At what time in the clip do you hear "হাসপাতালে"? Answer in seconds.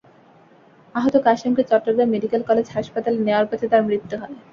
2.75-3.19